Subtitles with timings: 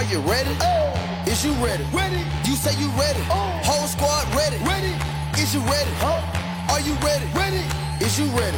[0.00, 0.56] Are you ready?
[0.62, 1.28] Oh.
[1.28, 1.84] Is you ready?
[1.92, 2.24] Ready.
[2.48, 3.20] You say you ready.
[3.28, 3.60] Oh.
[3.62, 4.56] Whole squad ready.
[4.64, 4.94] Ready.
[5.36, 5.92] Is you ready?
[6.72, 7.26] Are you ready?
[7.34, 7.62] Ready.
[8.00, 8.56] Is you ready?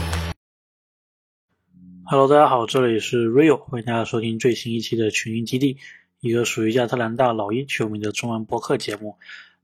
[2.07, 5.79] Hello，大家好，这里是 Rio，欢迎大家收听最新一期的群英基地，
[6.21, 9.19] 一个属于亚特兰大老鹰球迷的中文播客节目。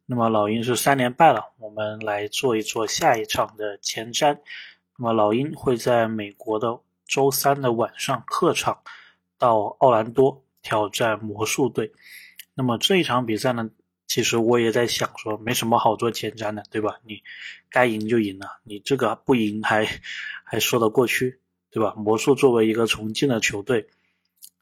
[0.04, 4.36] 那么老鹰是三连败了，我们来做一做下一场的前瞻。
[4.96, 8.80] 那么老鹰会在美国的周三的晚上客场
[9.38, 11.92] 到奥兰多挑战魔术队。
[12.52, 13.70] 那么这一场比赛呢，
[14.06, 17.00] 其实我也在想说，没什么好做前瞻的，对吧？
[17.06, 17.22] 你
[17.70, 19.88] 该赢就赢了，你这个不赢还
[20.44, 21.40] 还说得过去，
[21.70, 21.94] 对吧？
[21.96, 23.88] 魔术作为一个重建的球队，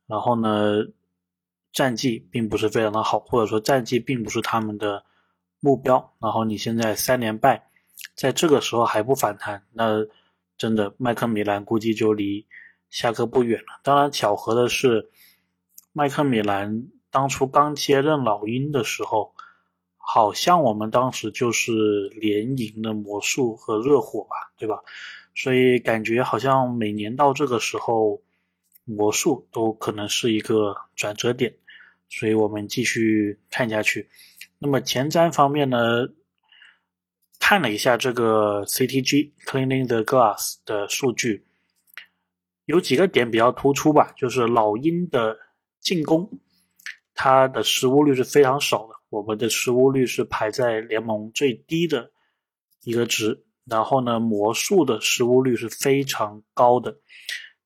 [0.07, 0.85] 然后呢，
[1.73, 5.05] 战绩并不是非常的好，或者说战绩并不是他们的
[5.59, 6.15] 目标。
[6.21, 7.69] 然后你现在三连败，
[8.15, 10.07] 在这个时候还不反弹，那
[10.57, 12.47] 真的麦克米兰估计就离
[12.91, 13.81] 下课不远了。
[13.83, 15.11] 当然，巧合的是，
[15.97, 19.33] 麦克米兰当初刚接任老鹰的时候，
[19.97, 21.73] 好像我们当时就是
[22.21, 24.79] 连赢了魔术和热火吧，对吧？
[25.35, 28.21] 所以感觉好像每年到这个时候，
[28.85, 31.55] 魔术都可能是一个转折点，
[32.11, 34.11] 所以我们继续看下去。
[34.59, 36.07] 那么前瞻方面呢，
[37.41, 41.47] 看了一下这个 CTG Cleaning the Glass 的数据，
[42.67, 45.39] 有几个点比较突出吧，就是老鹰的
[45.87, 46.41] 进攻，
[47.15, 52.11] 它的失误率是非常少的，我们的失误率是排在联盟最低的
[52.83, 53.45] 一个值。
[53.67, 56.99] 然后呢，魔术的失误率是非常高的，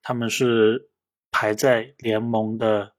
[0.02, 0.90] 他们是
[1.30, 2.92] 排在联盟的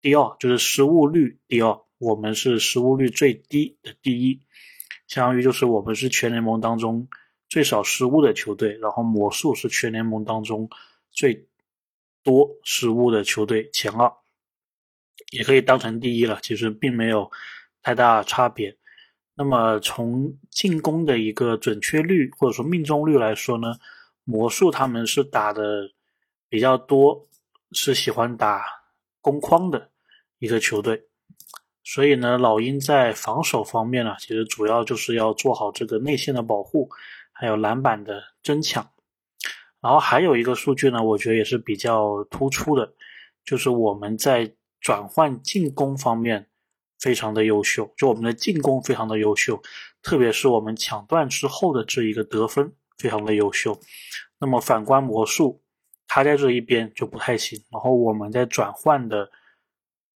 [0.00, 1.80] 第二，就是失误率第二。
[1.98, 4.40] 我们是失误率最低的第一，
[5.06, 7.06] 相当于就是我们是全联盟当中
[7.48, 8.76] 最少失误的球队。
[8.78, 10.68] 然后魔术是全联盟当中
[11.12, 11.46] 最
[12.24, 14.12] 多失误的球队前二，
[15.30, 16.38] 也可以当成第一了。
[16.42, 17.30] 其实并没有
[17.82, 18.76] 太大差别。
[19.34, 23.76] 那么从进攻的一个准确率或者说命中率来说呢，
[24.24, 25.88] 魔术他们是打的
[26.48, 27.28] 比较多，
[27.72, 28.64] 是喜欢打
[29.20, 29.90] 攻框的
[30.38, 31.04] 一个球队。
[31.84, 36.90] 所以呢，老鹰在防守方面呢，其实主要就是要做好这个内线的保护，
[37.32, 38.90] 还有篮板的争抢。
[39.80, 42.92] 然后还有一个数据呢，我觉得也是比较突出的，
[43.44, 46.48] 就是我们在转换进攻方面。
[47.00, 49.62] 非常的优秀，就我们的进攻非常的优秀，
[50.02, 53.80] 特别是我们抢断之后的这一个得分非常的优秀。
[54.40, 55.62] 那么反观魔术，
[56.08, 57.62] 他在这一边就不太行。
[57.70, 59.30] 然后我们在转换的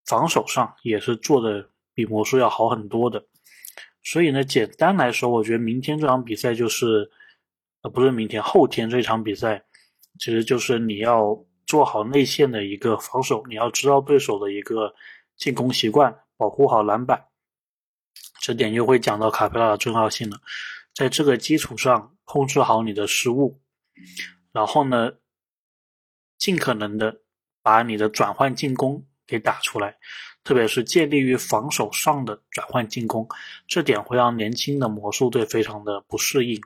[0.06, 3.26] 防守上也是做的比魔术要好很多的。
[4.04, 7.10] 所以呢，简单来说，我觉得明天这场比赛就是，
[7.82, 9.64] 呃，不是明天，后天这场比赛，
[10.20, 14.92] 其实就是你要做好内线的一个防守，你要知道对手的一个
[15.36, 16.18] 进攻习惯。
[16.38, 17.24] 保护好篮板，
[18.40, 20.40] 这点又会讲到卡佩拉的重要性了。
[20.94, 23.60] 在这个基础上，控制好你的失误，
[24.52, 25.14] 然后呢，
[26.38, 27.22] 尽可能的
[27.60, 29.96] 把你的转换进攻给打出来，
[30.44, 33.28] 特别是建立于防守上的转换进攻，
[33.66, 36.62] 这点会让年轻的魔术队非常的不适应。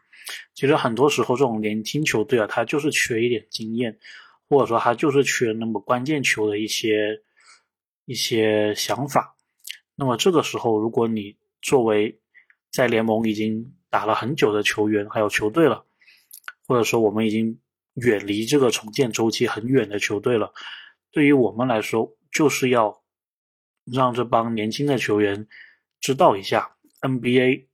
[0.52, 3.98] 其实很多时候，这种年轻球队啊，他就是缺一点经验，
[4.52, 7.22] 或者说他就是缺那么关键球的一些
[8.04, 9.34] 一些想法。
[9.94, 12.20] 那么这个时候，如果你作为
[12.70, 15.86] 在联盟已经打了很久的球员，还有球队了，
[16.68, 17.58] 或者说我们已经
[17.94, 20.52] 远离这个重建周期很远的球队了，
[21.12, 23.02] 对于我们来说，就是要
[23.90, 25.48] 让这帮年轻的球员
[25.98, 27.68] 知道一下 NBA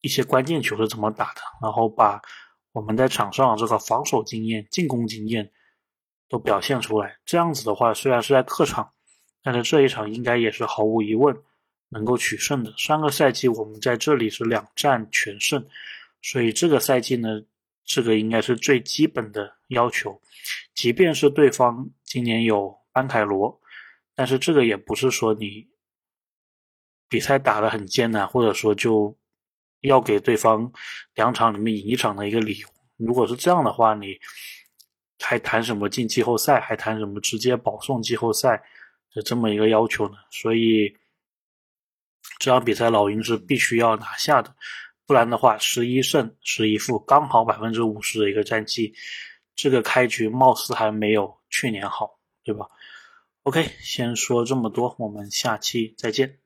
[0.00, 2.20] 一些关键球是怎么打的，然后把
[2.72, 5.52] 我们在场上这个防守经验、进攻经验
[6.32, 7.18] 都表现出来。
[7.26, 8.90] 这样子的话，虽然是在客场。
[9.44, 11.36] 但是这一场应该也是毫无疑问
[11.88, 12.72] 能够取胜的。
[12.76, 15.66] 上个赛季我们在这里是两战全胜，
[16.20, 17.42] 所以这个赛季呢，
[17.84, 20.22] 这个应该是最基本的要求。
[20.76, 23.60] 即便是对方今年有班凯罗，
[24.14, 25.66] 但是这个也不是说你
[27.08, 29.18] 比赛打得很艰难，或者说就
[29.80, 30.72] 要给对方
[31.16, 32.68] 两场里面赢一场的一个理由。
[32.96, 34.20] 如果是这样的话，你
[35.22, 36.60] 还谈什么进季后赛？
[36.60, 38.62] 还谈什么直接保送季后赛？
[39.14, 40.96] 是这么一个要求呢，所以
[42.38, 44.54] 这场比赛老鹰是必须要拿下的，
[45.06, 48.94] 不然的话十一胜十一负，刚好百分之五十的一个战绩，
[49.54, 52.66] 这个开局貌似还没有去年好，对吧
[53.42, 56.38] ？OK，先说这么多，我们下期再见。